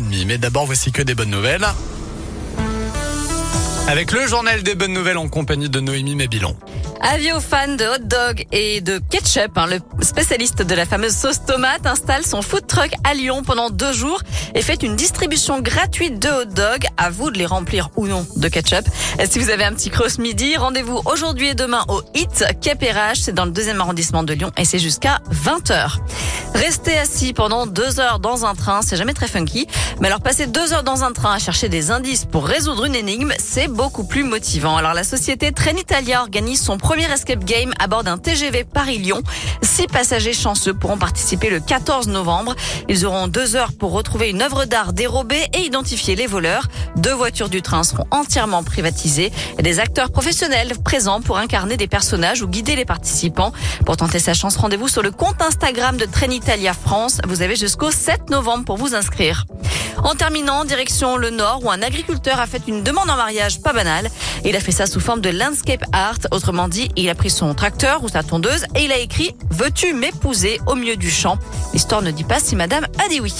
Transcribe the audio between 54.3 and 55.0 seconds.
chance, rendez-vous